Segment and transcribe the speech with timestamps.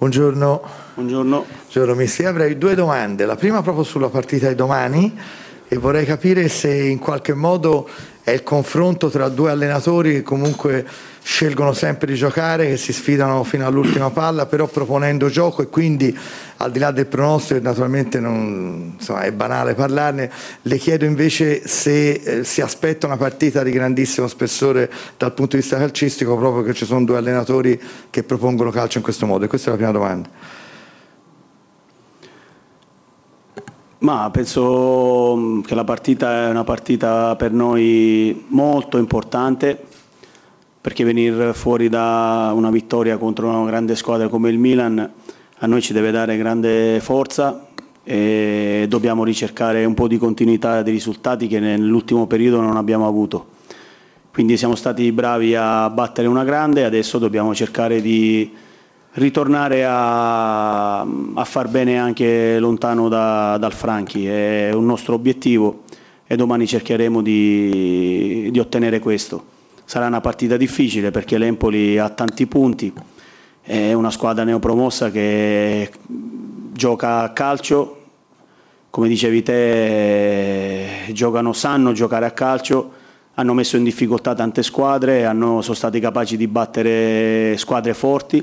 [0.00, 0.62] Buongiorno.
[0.94, 1.44] Buongiorno.
[1.44, 2.28] Buongiorno mister.
[2.28, 3.26] Avrei due domande.
[3.26, 5.14] La prima proprio sulla partita di domani
[5.68, 7.86] e vorrei capire se in qualche modo
[8.22, 10.86] è il confronto tra due allenatori che comunque
[11.22, 16.16] scelgono sempre di giocare, che si sfidano fino all'ultima palla, però proponendo gioco e quindi
[16.58, 20.30] al di là del pronostico, naturalmente non, insomma, è banale parlarne,
[20.62, 25.62] le chiedo invece se eh, si aspetta una partita di grandissimo spessore dal punto di
[25.62, 29.44] vista calcistico, proprio che ci sono due allenatori che propongono calcio in questo modo.
[29.44, 30.59] E questa è la prima domanda.
[34.00, 39.78] Ma penso mm, che la partita è una partita per noi molto importante
[40.80, 44.98] perché venire fuori da una vittoria contro una grande squadra come il Milan
[45.62, 47.66] a noi ci deve dare grande forza
[48.02, 53.58] e dobbiamo ricercare un po' di continuità di risultati che nell'ultimo periodo non abbiamo avuto.
[54.32, 58.50] Quindi siamo stati bravi a battere una grande, adesso dobbiamo cercare di
[59.12, 65.82] ritornare a, a far bene anche lontano da, dal Franchi, è un nostro obiettivo
[66.26, 69.58] e domani cercheremo di, di ottenere questo.
[69.84, 72.92] Sarà una partita difficile perché l'Empoli ha tanti punti,
[73.62, 75.90] è una squadra neopromossa che
[76.72, 77.96] gioca a calcio,
[78.90, 82.92] come dicevi te, giocano, sanno giocare a calcio,
[83.34, 88.42] hanno messo in difficoltà tante squadre, hanno, sono stati capaci di battere squadre forti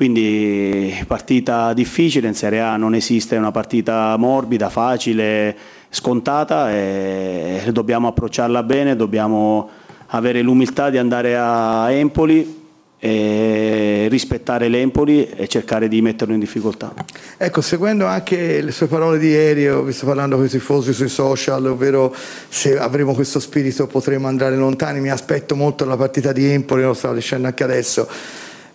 [0.00, 5.54] quindi partita difficile, in Serie A non esiste una partita morbida, facile,
[5.90, 9.68] scontata e dobbiamo approcciarla bene, dobbiamo
[10.06, 12.62] avere l'umiltà di andare a Empoli
[12.98, 16.94] e rispettare l'Empoli e cercare di metterlo in difficoltà.
[17.36, 21.10] Ecco, seguendo anche le sue parole di ieri, ho visto parlando con i tifosi sui
[21.10, 22.14] social, ovvero
[22.48, 26.94] se avremo questo spirito potremo andare lontani, mi aspetto molto la partita di Empoli, lo
[26.94, 28.08] stavo dicendo anche adesso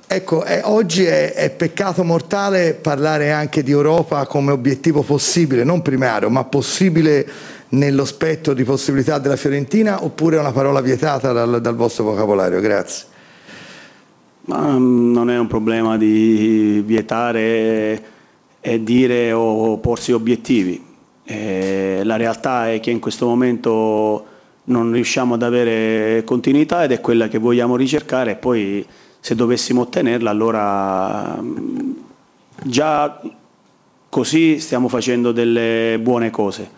[0.08, 5.82] Ecco, eh, oggi è, è, peccato mortale parlare anche di Europa come obiettivo possibile, non
[5.82, 7.28] primario, ma possibile
[7.70, 12.60] nello spettro di possibilità della Fiorentina oppure è una parola vietata dal, dal vostro vocabolario?
[12.62, 13.08] Grazie.
[14.42, 18.04] Ma mm, non è un problema di vietare
[18.62, 20.84] e dire o porsi obiettivi.
[21.24, 24.26] Eh, la realtà è che in questo momento
[24.66, 28.86] non riusciamo ad avere continuità ed è quella che vogliamo ricercare e poi
[29.26, 31.92] se dovessimo ottenerla allora mm,
[32.62, 33.20] già
[34.08, 36.70] così stiamo facendo delle buone cose.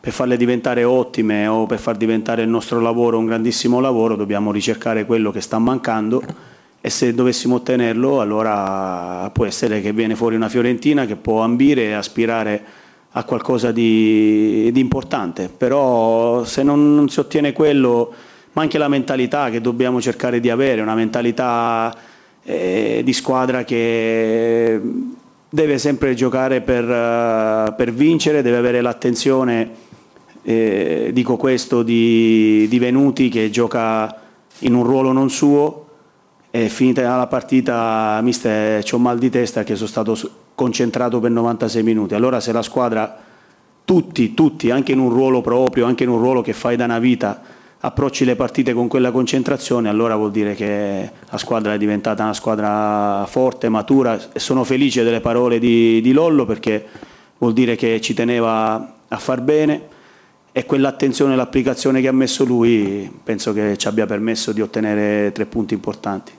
[0.00, 4.50] Per farle diventare ottime o per far diventare il nostro lavoro un grandissimo lavoro dobbiamo
[4.50, 6.20] ricercare quello che sta mancando
[6.80, 11.84] e se dovessimo ottenerlo allora può essere che viene fuori una Fiorentina che può ambire
[11.84, 12.64] e aspirare
[13.12, 18.12] a qualcosa di, di importante, però se non, non si ottiene quello
[18.54, 21.94] ma anche la mentalità che dobbiamo cercare di avere, una mentalità
[22.42, 24.80] eh, di squadra che
[25.48, 29.70] deve sempre giocare per, uh, per vincere, deve avere l'attenzione,
[30.42, 34.20] eh, dico questo, di, di Venuti che gioca
[34.60, 35.86] in un ruolo non suo
[36.50, 40.16] e finita la partita mister c'ho mal di testa che sono stato
[40.54, 42.14] concentrato per 96 minuti.
[42.14, 43.18] Allora se la squadra,
[43.84, 47.00] tutti, tutti, anche in un ruolo proprio, anche in un ruolo che fai da una
[47.00, 47.42] vita,
[47.84, 52.32] approcci le partite con quella concentrazione, allora vuol dire che la squadra è diventata una
[52.32, 56.82] squadra forte, matura e sono felice delle parole di, di Lollo perché
[57.36, 59.92] vuol dire che ci teneva a far bene
[60.50, 65.30] e quell'attenzione e l'applicazione che ha messo lui penso che ci abbia permesso di ottenere
[65.32, 66.32] tre punti importanti.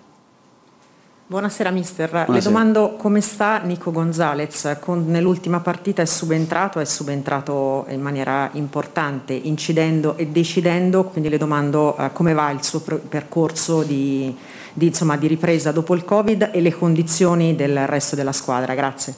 [1.27, 2.33] Buonasera mister, Buonasera.
[2.33, 8.47] le domando come sta Nico Gonzalez, Con, nell'ultima partita è subentrato, è subentrato in maniera
[8.53, 14.35] importante, incidendo e decidendo, quindi le domando uh, come va il suo percorso di,
[14.71, 19.15] di, insomma, di ripresa dopo il Covid e le condizioni del resto della squadra, grazie.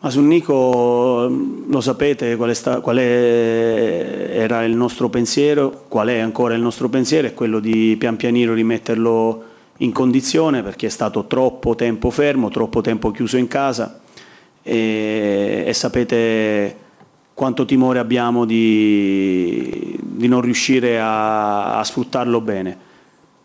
[0.00, 1.28] Ma su Nico
[1.68, 6.88] lo sapete qual, sta, qual è, era il nostro pensiero, qual è ancora il nostro
[6.88, 9.44] pensiero, è quello di pian pianino rimetterlo
[9.82, 14.00] in condizione perché è stato troppo tempo fermo, troppo tempo chiuso in casa
[14.62, 16.88] e, e sapete
[17.34, 22.78] quanto timore abbiamo di, di non riuscire a, a, sfruttarlo bene.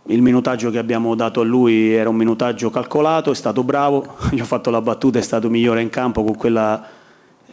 [0.08, 4.42] il minutaggio che abbiamo dato a lui era un minutaggio calcolato, è stato bravo, gli
[4.42, 6.86] ho fatto la battuta, è stato migliore in campo con, quella,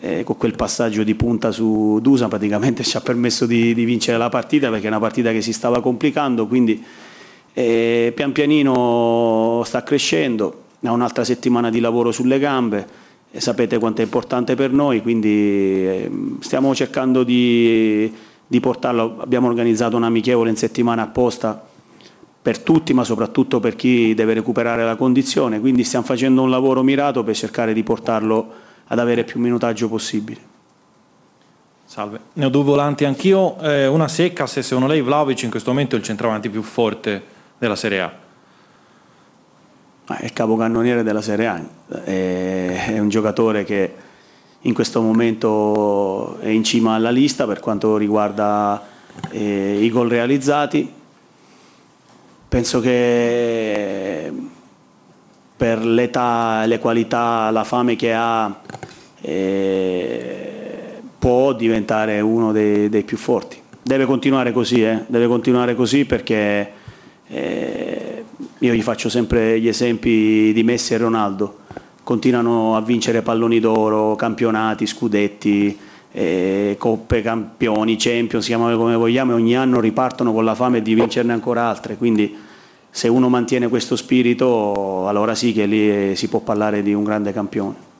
[0.00, 4.18] eh, con quel passaggio di punta su Dusa, praticamente ci ha permesso di, di, vincere
[4.18, 6.84] la partita perché è una partita che si stava complicando, quindi
[7.52, 13.00] eh, pian pianino sta crescendo, ha un'altra settimana di lavoro sulle gambe,
[13.30, 16.10] e sapete quanto è importante per noi, quindi eh,
[16.40, 18.12] stiamo cercando di,
[18.46, 21.70] di portarlo, abbiamo organizzato un amichevole in settimana apposta
[22.42, 25.60] per tutti, ma soprattutto per chi deve recuperare la condizione.
[25.60, 28.52] Quindi stiamo facendo un lavoro mirato per cercare di portarlo
[28.88, 30.40] ad avere più minutaggio possibile.
[31.84, 33.58] Salve, ne ho due volanti anch'io.
[33.60, 37.22] Eh, una secca, se secondo lei Vlaovic in questo momento è il centravanti più forte
[37.62, 38.12] della Serie A?
[40.16, 41.62] È il capocannoniere della Serie A,
[42.02, 43.94] è un giocatore che
[44.62, 48.84] in questo momento è in cima alla lista per quanto riguarda
[49.30, 50.92] eh, i gol realizzati
[52.48, 54.32] penso che
[55.56, 58.60] per l'età, le qualità, la fame che ha
[59.20, 63.60] eh, può diventare uno dei, dei, più forti.
[63.80, 65.04] Deve continuare così, eh?
[65.06, 66.80] deve continuare così perché
[67.32, 68.24] eh,
[68.58, 71.60] io gli faccio sempre gli esempi di Messi e Ronaldo,
[72.02, 75.78] continuano a vincere palloni d'oro, campionati, scudetti,
[76.12, 80.94] eh, coppe, campioni, champions, chiamiamole come vogliamo, e ogni anno ripartono con la fame di
[80.94, 81.96] vincerne ancora altre.
[81.96, 82.36] Quindi
[82.90, 87.32] se uno mantiene questo spirito, allora sì che lì si può parlare di un grande
[87.32, 87.90] campione.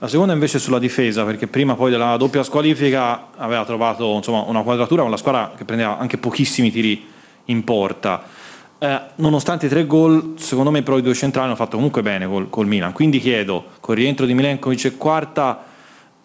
[0.00, 4.40] La seconda invece è sulla difesa, perché prima poi della doppia squalifica aveva trovato insomma,
[4.40, 7.04] una quadratura con la squadra che prendeva anche pochissimi tiri
[7.44, 8.40] in porta.
[8.82, 12.26] Eh, nonostante i tre gol, secondo me però i due centrali hanno fatto comunque bene
[12.26, 12.90] col, col Milan.
[12.92, 15.62] Quindi chiedo, con il rientro di Milenkovic e quarta,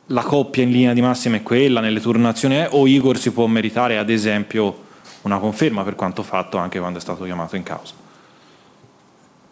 [0.07, 3.45] la coppia in linea di massima è quella, nelle turnazioni è, o Igor si può
[3.45, 4.85] meritare ad esempio
[5.21, 7.93] una conferma per quanto fatto anche quando è stato chiamato in causa?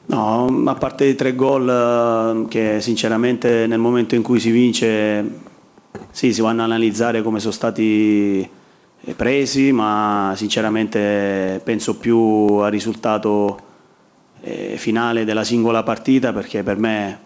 [0.07, 5.42] No, a parte i tre gol eh, che sinceramente nel momento in cui si vince
[6.10, 8.50] sì, si vanno a analizzare come sono stati
[9.15, 12.18] presi, ma sinceramente penso più
[12.57, 13.59] al risultato
[14.42, 17.24] eh, finale della singola partita perché per me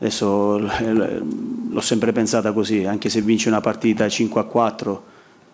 [0.00, 5.02] Adesso l'ho sempre pensata così, anche se vinci una partita 5 a 4,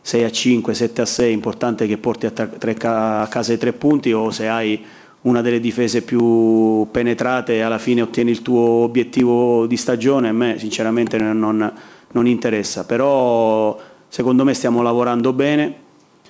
[0.00, 3.58] 6 a 5, 7 a 6, è importante che porti a, tre, a casa i
[3.58, 4.84] tre punti o se hai
[5.22, 10.32] una delle difese più penetrate e alla fine ottieni il tuo obiettivo di stagione, a
[10.32, 11.72] me sinceramente non,
[12.12, 13.76] non interessa, però
[14.16, 15.74] secondo me stiamo lavorando bene,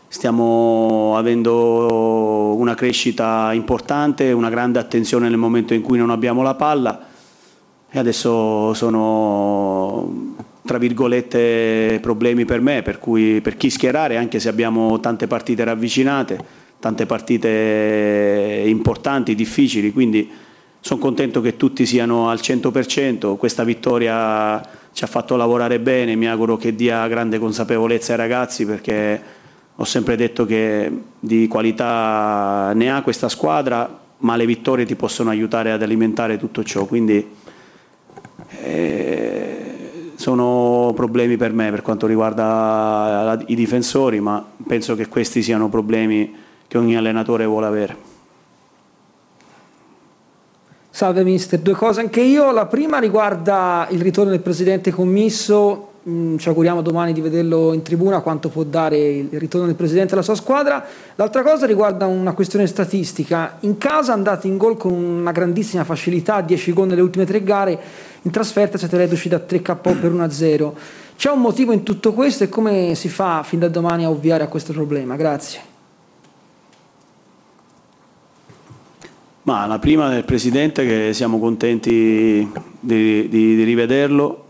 [0.09, 6.57] stiamo avendo una crescita importante, una grande attenzione nel momento in cui non abbiamo la
[6.57, 7.07] palla.
[7.89, 10.35] E adesso sono
[10.65, 15.63] tra virgolette problemi per me, per, cui, per chi schierare, anche se abbiamo tante partite
[15.63, 16.45] ravvicinate,
[16.81, 20.29] tante partite importanti, difficili, quindi
[20.87, 24.63] sono contento che tutti siano al 100%, questa vittoria
[24.93, 29.21] ci ha fatto lavorare bene, mi auguro che dia grande consapevolezza ai ragazzi perché
[29.75, 30.89] ho sempre detto che
[31.19, 36.63] di qualità ne ha questa squadra, ma le vittorie ti possono aiutare ad alimentare tutto
[36.63, 37.35] ciò, quindi
[38.63, 42.45] eh, sono problemi per me per quanto riguarda
[43.25, 46.33] la, i difensori, ma penso che questi siano problemi
[46.69, 48.16] che ogni allenatore vuole avere.
[50.97, 52.51] Salve mister, due cose anche io.
[52.53, 57.83] La prima riguarda il ritorno del presidente commisso Mm, ci auguriamo domani di vederlo in
[57.83, 60.85] tribuna quanto può dare il ritorno del presidente alla sua squadra.
[61.17, 63.57] L'altra cosa riguarda una questione statistica.
[63.61, 67.77] In casa andate in gol con una grandissima facilità, 10 gol nelle ultime tre gare,
[68.23, 70.73] in trasferta siete reduci da 3 KO per 1-0.
[71.17, 74.45] C'è un motivo in tutto questo e come si fa fin da domani a ovviare
[74.45, 75.17] a questo problema?
[75.17, 75.76] Grazie.
[79.47, 82.51] Ma la prima del Presidente che siamo contenti
[82.81, 84.45] di, di, di rivederlo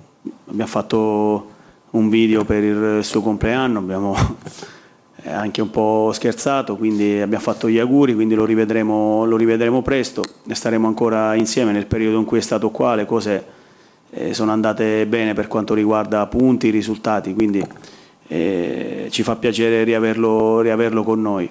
[0.49, 1.51] abbiamo fatto
[1.91, 4.17] un video per il suo compleanno, abbiamo
[5.29, 10.25] anche un po' scherzato, quindi abbiamo fatto gli auguri, quindi lo rivedremo, lo rivedremo presto
[10.49, 13.45] e staremo ancora insieme nel periodo in cui è stato qua, le cose
[14.09, 17.63] eh, sono andate bene per quanto riguarda punti, risultati, quindi
[18.29, 21.51] eh, ci fa piacere riaverlo, riaverlo con noi.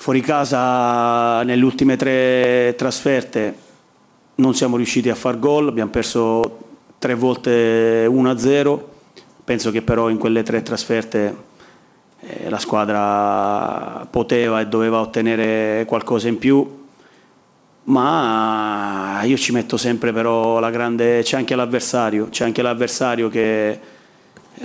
[0.00, 3.54] Fuori casa nelle ultime tre trasferte
[4.36, 6.58] non siamo riusciti a far gol, abbiamo perso
[6.96, 8.80] tre volte 1-0,
[9.44, 11.36] penso che però in quelle tre trasferte
[12.18, 16.86] eh, la squadra poteva e doveva ottenere qualcosa in più,
[17.84, 23.78] ma io ci metto sempre però la grande, c'è anche l'avversario, c'è anche l'avversario che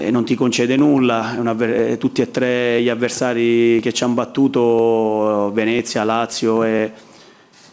[0.09, 6.03] non ti concede nulla, avver- tutti e tre gli avversari che ci hanno battuto, Venezia,
[6.03, 6.91] Lazio e,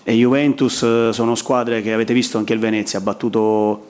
[0.05, 3.87] e Juventus, sono squadre che avete visto anche il Venezia, ha battuto,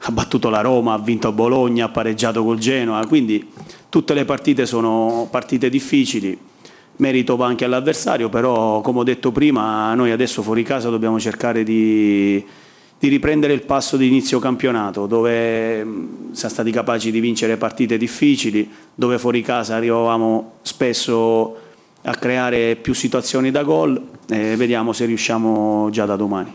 [0.00, 3.50] ha battuto la Roma, ha vinto a Bologna, ha pareggiato col Genoa, quindi
[3.88, 6.38] tutte le partite sono partite difficili,
[6.96, 11.62] merito va anche all'avversario, però come ho detto prima noi adesso fuori casa dobbiamo cercare
[11.64, 12.44] di
[13.02, 15.84] di riprendere il passo di inizio campionato, dove
[16.30, 21.56] siamo stati capaci di vincere partite difficili, dove fuori casa arrivavamo spesso
[22.02, 26.54] a creare più situazioni da gol e vediamo se riusciamo già da domani.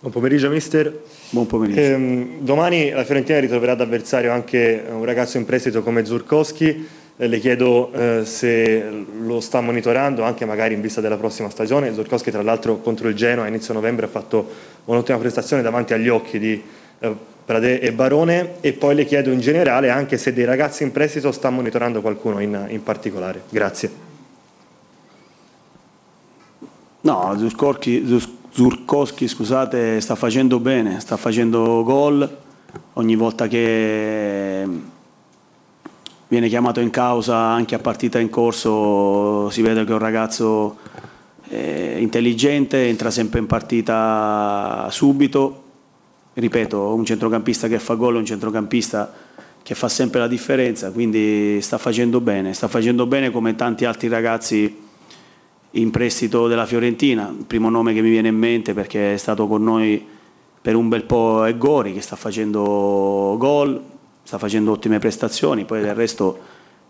[0.00, 1.02] Buon pomeriggio mister.
[1.28, 1.80] Buon pomeriggio.
[1.80, 7.92] Eh, domani la Fiorentina ritroverà d'avversario anche un ragazzo in prestito come Zurkowski le chiedo
[7.92, 11.92] eh, se lo sta monitorando anche magari in vista della prossima stagione.
[11.92, 14.48] Zorkowski tra l'altro contro il Genoa a inizio novembre ha fatto
[14.86, 16.62] un'ottima prestazione davanti agli occhi di
[16.98, 20.92] eh, Pradè e Barone e poi le chiedo in generale anche se dei ragazzi in
[20.92, 23.42] prestito sta monitorando qualcuno in, in particolare.
[23.48, 24.10] Grazie.
[27.02, 27.36] No,
[28.52, 32.38] Zurkowski, scusate, sta facendo bene, sta facendo gol
[32.94, 34.66] ogni volta che
[36.32, 40.78] viene chiamato in causa anche a partita in corso, si vede che è un ragazzo
[41.50, 45.62] eh, intelligente, entra sempre in partita subito,
[46.32, 49.12] ripeto, un centrocampista che fa gol un centrocampista
[49.62, 54.08] che fa sempre la differenza, quindi sta facendo bene, sta facendo bene come tanti altri
[54.08, 54.74] ragazzi
[55.72, 59.46] in prestito della Fiorentina, il primo nome che mi viene in mente perché è stato
[59.46, 60.02] con noi
[60.62, 63.91] per un bel po' è Gori che sta facendo gol,
[64.22, 66.38] sta facendo ottime prestazioni, poi del resto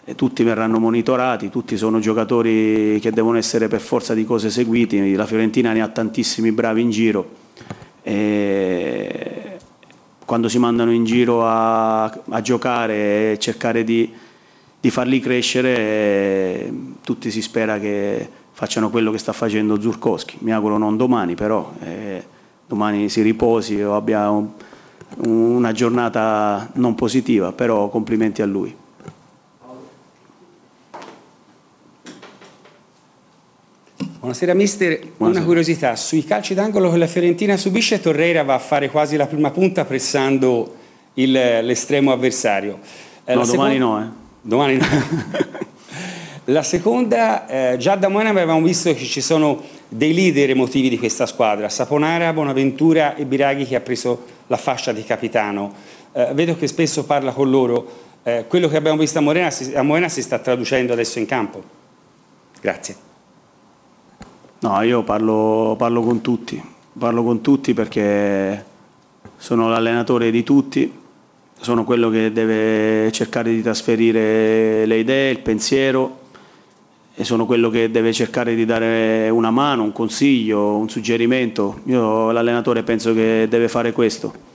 [0.04, 5.14] eh, tutti verranno monitorati, tutti sono giocatori che devono essere per forza di cose seguiti,
[5.14, 7.40] la Fiorentina ne ha tantissimi bravi in giro.
[8.02, 9.58] E
[10.24, 14.12] quando si mandano in giro a, a giocare e cercare di,
[14.80, 16.72] di farli crescere, eh,
[17.02, 20.38] tutti si spera che facciano quello che sta facendo Zurkowski.
[20.40, 22.24] Mi auguro non domani, però eh,
[22.66, 24.48] domani si riposi o abbia un,
[25.18, 28.76] una giornata non positiva, però complimenti a lui.
[34.22, 35.26] Buonasera mister, Buonasera.
[35.26, 39.26] una curiosità, sui calci d'angolo che la Fiorentina subisce Torreira va a fare quasi la
[39.26, 40.76] prima punta pressando
[41.14, 42.78] il, l'estremo avversario.
[43.24, 43.98] Eh, no, domani seconda...
[43.98, 44.04] no.
[44.04, 44.08] Eh.
[44.42, 44.86] Domani no.
[46.52, 49.60] la seconda, eh, già da domani avevamo visto che ci sono
[49.92, 54.90] dei leader emotivi di questa squadra, Saponara, Bonaventura e Biraghi che ha preso la fascia
[54.92, 55.72] di capitano.
[56.12, 57.86] Eh, vedo che spesso parla con loro,
[58.22, 61.26] eh, quello che abbiamo visto a Morena, si, a Morena si sta traducendo adesso in
[61.26, 61.62] campo.
[62.60, 62.96] Grazie.
[64.60, 66.62] No, io parlo, parlo con tutti,
[66.98, 68.64] parlo con tutti perché
[69.36, 70.90] sono l'allenatore di tutti,
[71.60, 76.20] sono quello che deve cercare di trasferire le idee, il pensiero
[77.14, 81.80] e sono quello che deve cercare di dare una mano, un consiglio, un suggerimento.
[81.84, 84.50] Io l'allenatore penso che deve fare questo,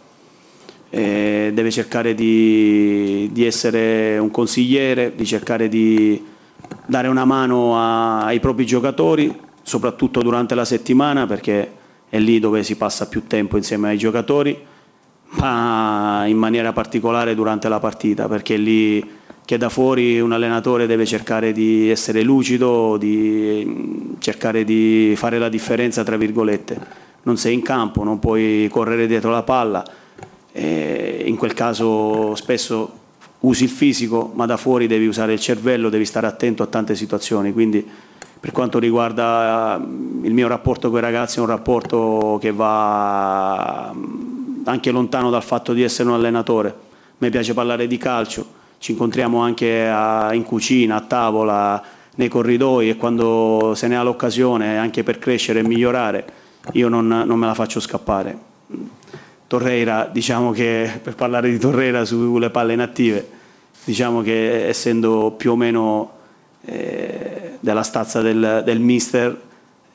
[0.90, 6.24] e deve cercare di, di, essere un consigliere, di cercare di
[6.86, 11.74] dare una mano a, ai propri giocatori, soprattutto durante la settimana perché
[12.10, 14.58] è lì dove si passa più tempo insieme ai giocatori,
[15.32, 19.06] ma in maniera particolare durante la partita perché lì
[19.48, 25.48] che da fuori un allenatore deve cercare di essere lucido, di cercare di fare la
[25.48, 26.78] differenza, tra virgolette.
[27.22, 29.86] Non sei in campo, non puoi correre dietro la palla,
[30.52, 32.92] e in quel caso spesso
[33.40, 36.94] usi il fisico, ma da fuori devi usare il cervello, devi stare attento a tante
[36.94, 37.54] situazioni.
[37.54, 37.90] Quindi
[38.38, 44.64] per quanto riguarda il mio rapporto con i ragazzi è un rapporto che va mm,
[44.66, 46.68] anche lontano dal fatto di essere un allenatore.
[46.68, 46.74] A
[47.20, 51.84] me piace parlare di calcio, ci incontriamo anche a, in cucina, a tavola,
[52.16, 56.26] nei corridoi e quando se ne ha l'occasione anche per crescere e migliorare
[56.74, 58.46] io non, non me la faccio scappare.
[59.48, 63.26] Torreira, diciamo che per parlare di Torreira sulle palle inattive,
[63.86, 66.12] diciamo che essendo più o meno
[66.66, 69.46] eh, della stazza del, del mister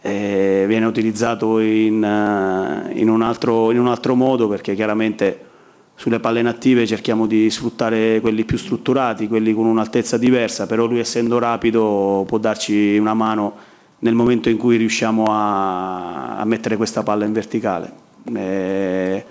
[0.01, 5.51] eh, viene utilizzato in, uh, in, un altro, in un altro modo perché chiaramente
[5.95, 10.99] sulle palle inattive cerchiamo di sfruttare quelli più strutturati, quelli con un'altezza diversa, però lui
[10.99, 13.71] essendo rapido può darci una mano
[14.01, 17.93] nel momento in cui riusciamo a, a mettere questa palla in verticale.
[18.33, 19.25] È,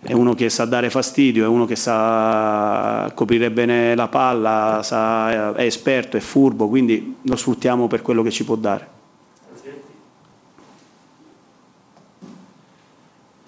[0.00, 5.54] è, uno che sa dare fastidio, è uno che sa coprire bene la palla, sa,
[5.54, 8.96] è esperto, è furbo, quindi lo sfruttiamo per quello che ci può dare.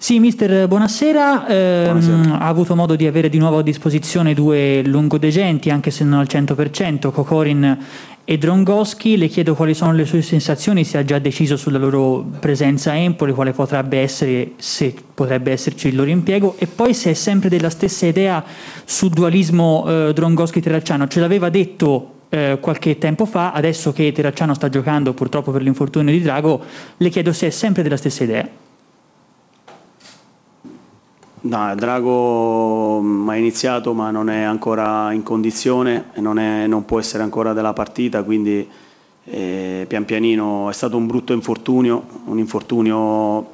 [0.01, 1.45] Sì, mister, buonasera.
[1.45, 2.39] Eh, buonasera.
[2.39, 6.25] Ha avuto modo di avere di nuovo a disposizione due lungodegenti, anche se non al
[6.27, 7.77] 100%, Kokorin
[8.25, 9.15] e Drongoschi.
[9.15, 12.95] Le chiedo quali sono le sue sensazioni, se ha già deciso sulla loro presenza a
[12.95, 17.47] Empoli, quale potrebbe essere, se potrebbe esserci il loro impiego, e poi se è sempre
[17.47, 18.43] della stessa idea
[18.83, 21.07] sul dualismo eh, Drongoschi-Terracciano.
[21.07, 26.11] Ce l'aveva detto eh, qualche tempo fa, adesso che Terracciano sta giocando purtroppo per l'infortunio
[26.11, 26.59] di Drago,
[26.97, 28.70] le chiedo se è sempre della stessa idea.
[31.43, 36.99] No, Drago mm, ha iniziato ma non è ancora in condizione non, è, non può
[36.99, 38.67] essere ancora della partita, quindi
[39.23, 43.49] eh, pian pianino è stato un brutto infortunio, un infortunio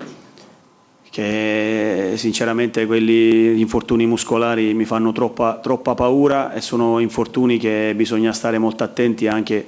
[1.10, 7.94] che sinceramente quelli, gli infortuni muscolari mi fanno troppa, troppa paura e sono infortuni che
[7.96, 9.66] bisogna stare molto attenti anche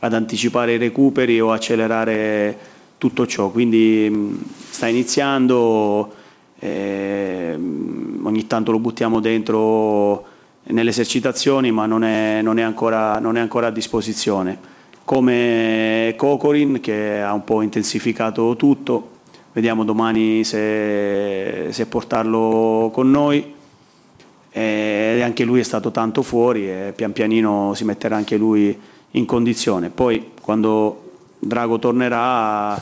[0.00, 2.58] ad anticipare i recuperi o accelerare
[2.98, 4.36] tutto ciò, quindi mm,
[4.70, 6.18] sta iniziando
[6.60, 7.58] eh,
[8.22, 10.24] ogni tanto lo buttiamo dentro
[10.64, 14.78] nelle esercitazioni ma non è, non è, ancora, non è ancora, a disposizione.
[15.04, 19.08] Come Cocorin che ha un po' intensificato tutto,
[19.52, 23.54] vediamo domani se, se portarlo con noi
[24.52, 28.78] e anche lui è stato tanto fuori e pian pianino si metterà anche lui
[29.12, 29.90] in condizione.
[29.90, 32.80] Poi quando Drago tornerà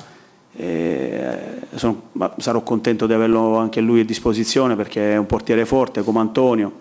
[1.74, 2.02] sono,
[2.38, 6.72] sarò contento di averlo anche lui a disposizione perché è un portiere forte come Antonio,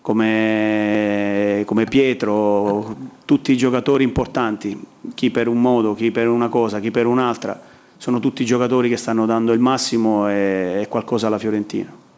[0.00, 2.96] come, come Pietro,
[3.26, 4.80] tutti i giocatori importanti,
[5.14, 7.60] chi per un modo, chi per una cosa, chi per un'altra,
[7.98, 12.08] sono tutti giocatori che stanno dando il massimo e, e qualcosa alla Fiorentina.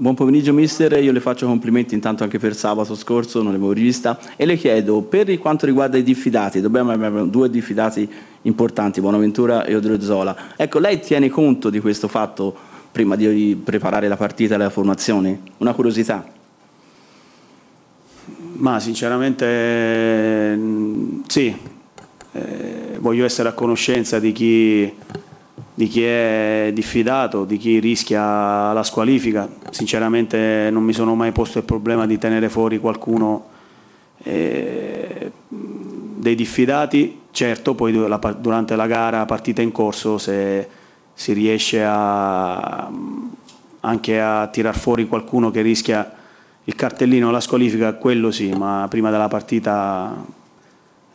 [0.00, 4.18] Buon pomeriggio mister, io le faccio complimenti intanto anche per sabato scorso, non l'avevo rivista,
[4.34, 8.08] e le chiedo per quanto riguarda i diffidati, dobbiamo avere due diffidati
[8.40, 10.54] importanti, Bonaventura e Odriozola.
[10.56, 12.56] Ecco, lei tiene conto di questo fatto
[12.90, 15.38] prima di preparare la partita e la formazione?
[15.58, 16.26] Una curiosità.
[18.52, 20.58] Ma sinceramente
[21.26, 21.54] sì,
[22.32, 24.94] eh, voglio essere a conoscenza di chi
[25.80, 29.48] di chi è diffidato, di chi rischia la squalifica.
[29.70, 33.46] Sinceramente non mi sono mai posto il problema di tenere fuori qualcuno
[34.22, 37.92] eh, dei diffidati, certo poi
[38.40, 40.68] durante la gara, partita in corso, se
[41.14, 42.90] si riesce a,
[43.80, 46.14] anche a tirar fuori qualcuno che rischia
[46.64, 50.14] il cartellino la squalifica, quello sì, ma prima della partita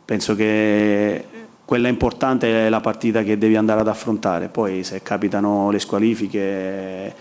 [0.04, 1.35] penso che
[1.66, 7.16] quella importante è la partita che devi andare ad affrontare, poi se capitano le squalifiche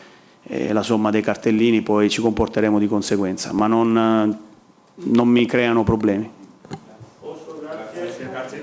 [0.47, 4.39] e la somma dei cartellini poi ci comporteremo di conseguenza, ma non,
[4.95, 6.31] non mi creano problemi.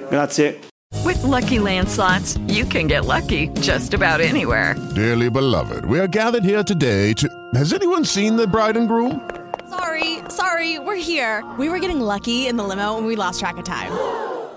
[0.09, 0.59] Grazie.
[1.03, 4.75] With lucky landslots, you can get lucky just about anywhere.
[4.93, 7.27] Dearly beloved, we are gathered here today to.
[7.55, 9.21] Has anyone seen the bride and groom?
[9.69, 11.43] Sorry, sorry, we're here.
[11.57, 13.91] We were getting lucky in the limo and we lost track of time.